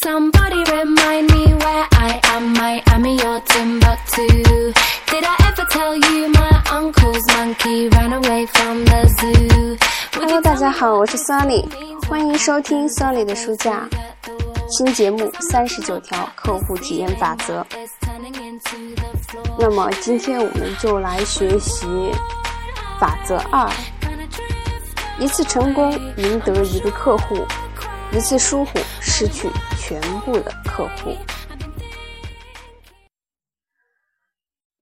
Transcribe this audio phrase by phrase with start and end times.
[0.00, 2.52] Somebody remind me where I am.
[2.52, 4.28] Miami or Timbuktu.
[5.10, 9.76] Did I ever tell you my uncle's monkey ran away from the zoo?
[10.14, 11.66] Would Hello，you 大家好，我是 means
[12.06, 13.88] 欢迎收听 Sunny 的书架?
[14.70, 17.66] 新节目三十九条客户体验法则。
[19.58, 21.86] 那么今天我们就来学习
[23.00, 23.68] 法则二
[25.18, 27.44] 一次成功赢得一个客户，
[28.12, 29.50] 一次疏忽失去
[29.88, 31.16] 全部的客户。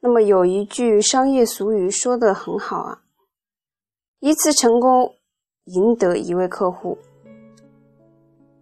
[0.00, 3.02] 那么有一句商业俗语说的很好啊，
[4.20, 5.14] 一次成功
[5.64, 6.96] 赢得一位客户，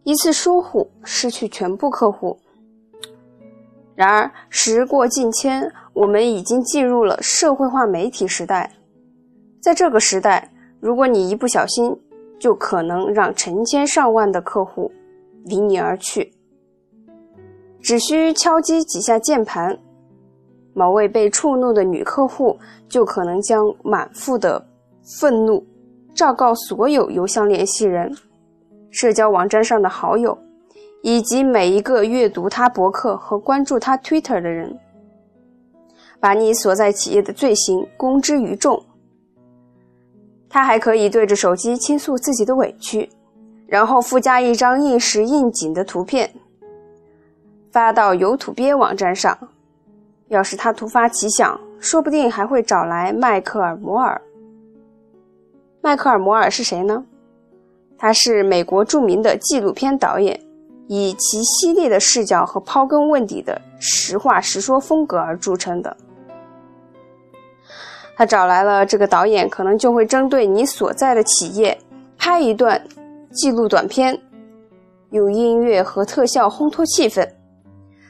[0.03, 2.37] 一次疏忽失去全部客户。
[3.95, 8.69] 然而时过境迁，我们已经进入了社会化媒体时代，
[9.61, 11.97] 在这个时代，如果你一不小心，
[12.41, 14.91] 就可能让成千上万的客户
[15.45, 16.33] 离你而去。
[17.81, 19.77] 只需敲击几下键盘，
[20.73, 22.57] 某位被触怒的女客户
[22.89, 24.65] 就可能将满腹的
[25.19, 25.67] 愤怒
[26.15, 28.15] 昭告所有邮箱联系人、
[28.91, 30.39] 社交网站上的好友，
[31.03, 34.79] 以及每一个阅读他博客和关注他 Twitter 的人，
[36.21, 38.81] 把你所在企业的罪行公之于众。
[40.49, 43.11] 他还可以对着手机倾诉自己的委屈，
[43.73, 46.31] 然后附加一张应时应景的图片，
[47.71, 49.39] 发到有土鳖网站上。
[50.29, 54.21] 要是他突发奇想，说不定还会找来迈克尔·摩尔。
[55.81, 57.03] 迈克尔·摩尔是谁呢？
[57.97, 60.39] 他是美国著名的纪录片导演，
[60.87, 65.97] 以其犀利的视角和刨根问底的实话实说风格而著称的。
[68.19, 71.79] 他找来了这个导演，可能就会针对你所在的企业
[72.19, 72.79] 拍一段
[73.33, 74.19] 记录短片，
[75.11, 77.29] 用音乐和特效烘托气氛，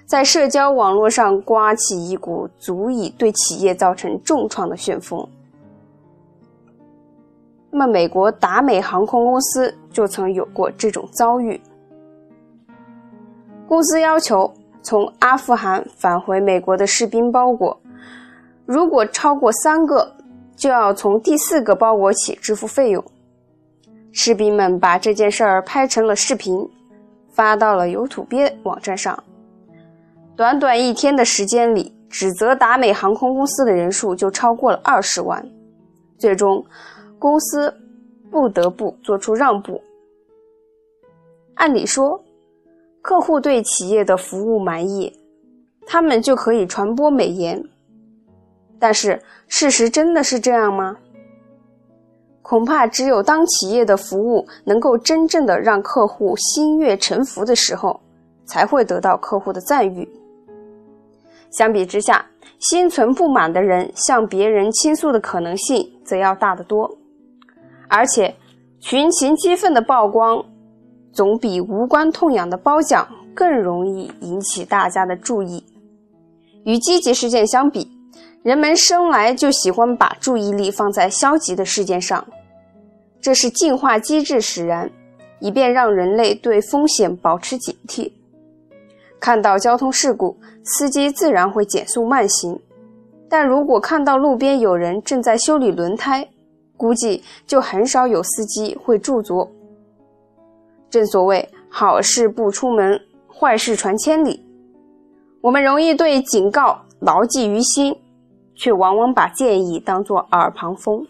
[0.05, 5.27] 在社交网络上刮起一股足以对企业造成重创的旋风。
[7.71, 11.59] 那么，美国达美航空公司就曾有过这种遭遇。
[13.67, 17.81] 公司要求从阿富汗返回美国的士兵包裹。
[18.67, 20.15] 如果超过三个，
[20.55, 23.03] 就要从第四个包裹起支付费用。
[24.13, 26.69] 士兵们把这件事儿拍成了视频，
[27.31, 29.23] 发到了有土鳖网站上。
[30.37, 35.45] 短短一天的时间里，指责达美航空公司的人数就超过了二十万。
[36.19, 36.65] 最终，
[37.19, 37.75] 公司
[38.31, 39.83] 不得不做出让步。
[41.55, 42.23] 按理说，
[43.01, 45.13] 客户对企业的服务满意，
[45.87, 47.63] 他们就可以传播美言。
[48.79, 50.97] 但是，事实真的是这样吗？
[52.43, 57.99] 恐怕只有当企业的服务能够真正的让客户心悦诚服的时候，
[58.45, 60.09] 才会得到客户的赞誉。
[61.51, 62.25] 相比之下，
[62.59, 66.91] 心存不满的人向别人倾诉的可能性则要大得多，
[67.89, 68.35] 而且
[68.81, 70.43] 群情激愤的曝光，
[71.13, 75.63] 总比无关痛痒的褒奖更容易引起大家的注意。
[76.65, 77.87] 与积极事件相比，
[78.43, 82.27] 人们生来就喜欢把注意力放在消极的事件上，
[83.21, 84.91] 这是进化机制使然，
[85.39, 88.11] 以便让人类对风险保持警惕。
[89.21, 92.59] 看到交通事故，司机自然会减速慢行，
[93.29, 96.29] 但如果看到路边有人正在修理轮胎，
[96.77, 99.49] 估计就很少有司机会驻足。
[100.91, 103.01] 正所谓好事不出门，
[103.33, 104.45] 坏事传千里。
[105.41, 107.97] 我们容易对警告牢记于心。
[108.55, 111.07] 却往往把建议当作耳旁风。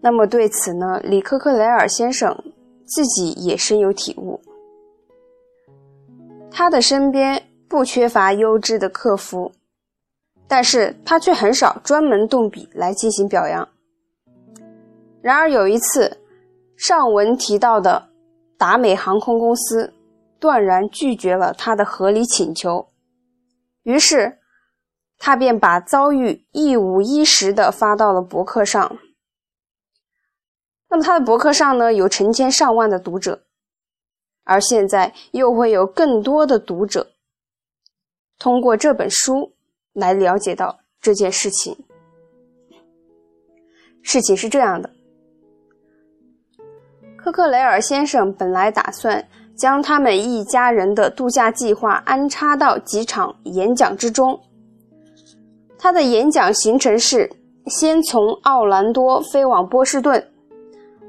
[0.00, 2.36] 那么对此呢，里科克雷尔先生
[2.84, 4.40] 自己也深有体悟。
[6.50, 9.50] 他的身边不缺乏优质的客服，
[10.46, 13.68] 但是他却很少专门动笔来进行表扬。
[15.20, 16.18] 然而有一次，
[16.76, 18.08] 上文提到的
[18.56, 19.92] 达美航空公司
[20.38, 22.86] 断然拒绝了他的合理请求，
[23.82, 24.35] 于是。
[25.18, 28.98] 他便把遭遇一五一十的发到了博客上。
[30.88, 33.42] 那么他的博客上呢，有成千上万的读者，
[34.44, 37.08] 而现在又会有更多的读者
[38.38, 39.52] 通过这本书
[39.92, 41.76] 来了解到这件事情。
[44.02, 44.90] 事情是这样的，
[47.16, 49.26] 科克雷尔先生本来打算
[49.56, 54.40] 将他们一家人的度假计划安插到几场演讲之中。
[55.78, 57.30] 他的演讲行程是：
[57.66, 60.26] 先从奥兰多飞往波士顿，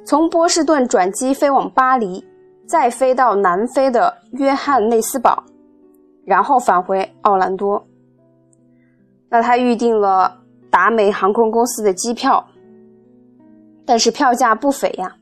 [0.05, 2.23] 从波士顿转机飞往巴黎，
[2.65, 5.43] 再飞到南非的约翰内斯堡，
[6.25, 7.85] 然后返回奥兰多。
[9.29, 10.37] 那他预定了
[10.69, 12.45] 达美航空公司的机票，
[13.85, 15.15] 但是票价不菲呀。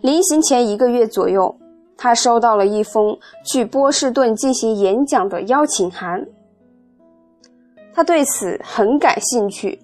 [0.00, 1.56] 临行前一个月左右，
[1.96, 6.26] 他收到了一封去波士顿进行演讲的邀请函。
[7.94, 9.78] 他对此很感兴趣，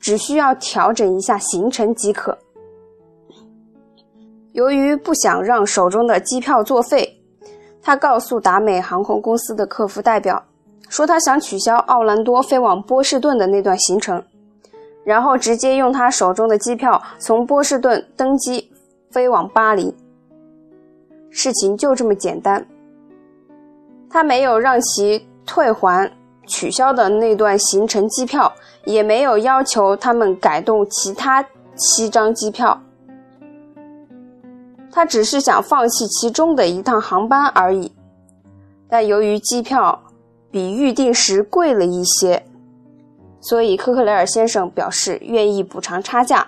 [0.00, 2.36] 只需要调整一下行程即可。
[4.52, 7.20] 由于不想让手中的机票作废，
[7.82, 10.42] 他告诉达美航空公司的客服代表，
[10.88, 14.22] 说他想取消奥兰多飞往波士顿的那段行程，
[15.04, 18.70] 然后直接用他手中的机票从波士顿登机
[19.10, 19.94] 飞往巴黎。
[21.30, 22.66] 事情就这么简单。
[24.08, 26.10] 他没有让其退还。
[26.46, 28.52] 取消的那段行程机票，
[28.84, 31.44] 也没有要求他们改动其他
[31.74, 32.80] 七张机票。
[34.90, 37.92] 他只是想放弃其中的一趟航班而已。
[38.88, 40.00] 但由于机票
[40.50, 42.42] 比预定时贵了一些，
[43.40, 46.46] 所以科克雷尔先生表示愿意补偿差价。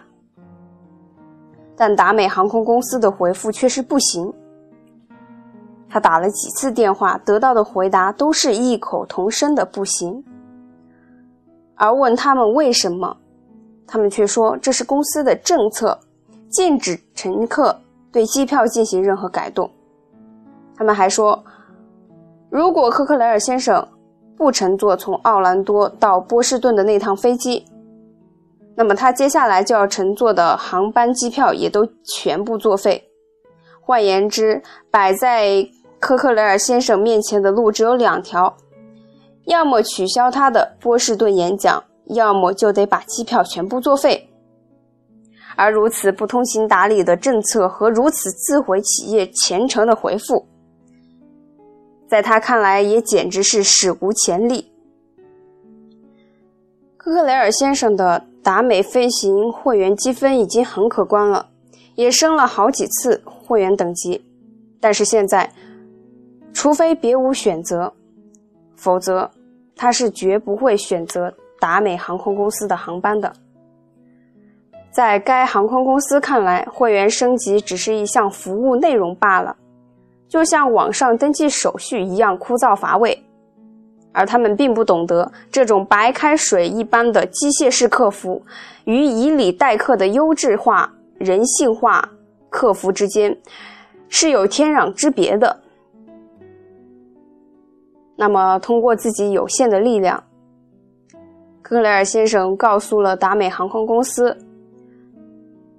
[1.77, 4.33] 但达美航空公司的回复却是不行。
[5.89, 10.23] 他打了几次电话，得到的回答都是异口同声的“不行”。
[11.77, 13.17] 而问他们为什么，
[13.87, 15.99] 他们却说这是公司的政策，
[16.51, 17.81] 禁止乘客
[18.13, 19.71] 对机票进行任何改动。
[20.77, 21.43] 他们还说，
[22.51, 23.87] 如果科克雷尔先生
[24.37, 27.65] 不乘坐从奥兰多到波士顿的那趟飞机，
[28.77, 33.03] 那么他接下来就要乘坐的航班机票也都全部作废。
[33.81, 35.67] 换言之，摆在
[36.01, 38.57] 科克雷尔先生面前的路只有两条：
[39.47, 44.29] 要么取消他的波士顿演讲，要么就得把机票全部作废。
[45.57, 50.47] 而如此不通情达理的政策和如此自毁企业前程的回复，
[52.09, 54.71] 在他看来也简直是史无前例。
[56.97, 61.49] 科克雷尔先生的达美飞行会员积分已经很可观了，
[61.97, 64.25] 也升了好几次会员等级，
[64.81, 65.53] 但是现在。
[66.53, 67.93] 除非别无选择，
[68.77, 69.31] 否则
[69.77, 73.33] 他是绝不会选择达美航空公司的航班的。
[74.91, 79.55] 在该航空公司看来，会员升级只是一项服务内容罢了，
[80.29, 83.25] 就像网上登记手续一样枯燥乏味。
[84.11, 88.43] 而他们并不懂得，这种白开水一般的机械式客服
[88.85, 92.09] 与以礼待客的优质化、人性化
[92.49, 93.37] 客服之间
[94.09, 95.61] 是有天壤之别的。
[98.21, 100.25] 那么，通过自己有限的力量，
[101.63, 104.37] 克雷尔先生告诉了达美航空公司，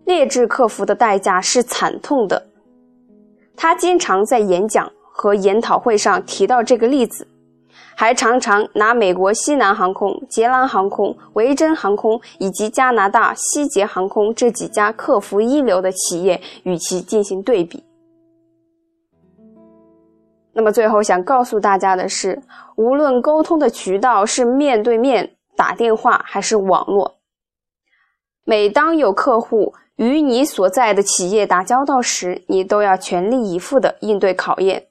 [0.06, 2.48] 劣质客服的代价是惨痛的。
[3.58, 7.28] 他经常在演讲和研讨会上提到这个例子，
[7.94, 17.84] 还常常拿美国西南航空、捷兰航空、维珍航空以及加拿大西捷航空这几家客服一流的企业与其进行对比。
[20.60, 22.38] 那么最后想告诉大家的是，
[22.76, 27.22] 无论沟通的渠道是面对面打电话还是网络，
[28.44, 34.88] 每当有客户与你所在的企业打交道时，你都要全力以赴的应对考验，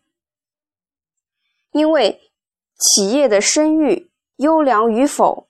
[1.73, 2.19] 因为
[2.79, 5.49] 企业的声誉优良与否，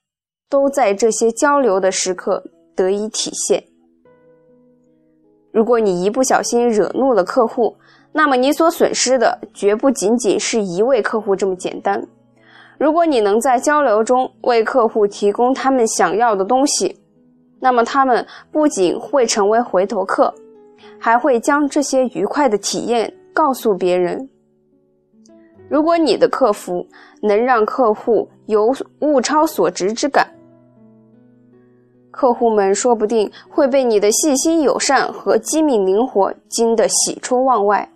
[0.49, 2.43] 都在这些交流的时刻
[2.75, 3.63] 得以体现。
[5.59, 7.75] 如果你一不小心惹怒了客户，
[8.13, 12.01] 那么你所损失的绝不仅仅是一位客户这么简单。
[12.79, 16.97] 如果你能在交流中为客户提供他们想要的东西，
[17.59, 20.33] 那么他们不仅会成为回头客，
[20.97, 24.31] 还会将这些愉快的体验告诉别人。
[25.69, 26.87] 如果你的客服
[27.21, 30.25] 能让客户有物超所值之感，
[32.19, 37.89] 客户们说不定会被你的细心友善和机敏灵活惊得喜出望外。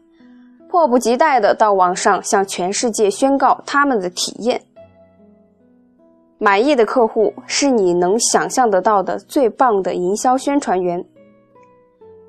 [0.68, 4.62] 迫不及待的到网上向全世界宣告他们的体验。
[6.38, 11.04] 满意的客户是你能想象得到的最棒的营销宣传员。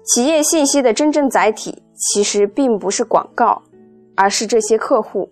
[0.03, 3.61] 企业信息的真正载体其实并不是广告，
[4.15, 5.29] 而是这些客户。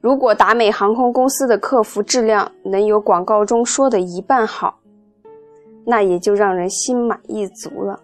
[0.00, 4.77] 如果达美航空公司的客服质量能有广告中说的一半好，
[5.90, 7.98] 那也就让人心满意足了。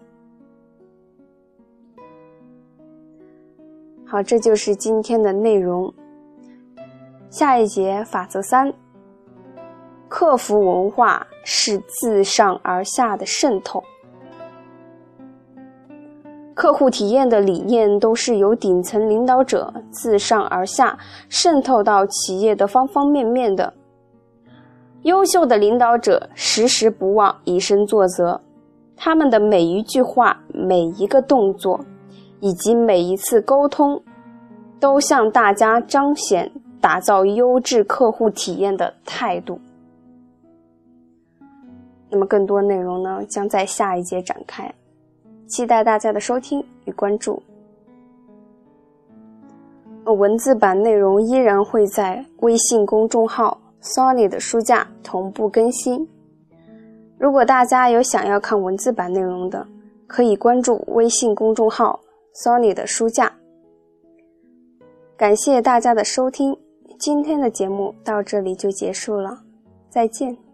[4.07, 5.93] 好，这就是今天的内容。
[7.29, 8.73] 下一节法则三：
[10.07, 13.83] 客服文化是自上而下的渗透。
[16.55, 20.97] 客客户体验的理念都是由顶层领导者自上而下
[21.29, 23.71] 渗透到企业的方方面面的。
[25.05, 28.41] 优秀的领导者时时不忘以身作则，
[28.95, 31.79] 他们的每一句话、每一个动作，
[32.39, 34.01] 以及每一次沟通，
[34.79, 39.59] 都向大家彰显打造优质客户体验的态度。
[42.09, 44.73] 那么，更多内容呢，将在下一节展开，
[45.45, 47.43] 期待大家的收听与关注。
[50.05, 53.59] 文字版内容依然会在微信公众号。
[53.85, 56.07] Sony 的书架同步更新。
[57.17, 59.65] 如果大家有想要看文字版内容的，
[60.07, 61.99] 可以关注微信公众号
[62.43, 63.31] Sony 的书架。
[65.15, 66.57] 感谢大家的收听，
[66.99, 69.43] 今天的节目到这里就结束了，
[69.89, 70.44] 再见。